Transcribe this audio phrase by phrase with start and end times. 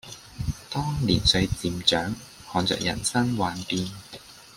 [0.71, 2.15] 當年歲漸長，
[2.51, 3.87] 看著人生幻變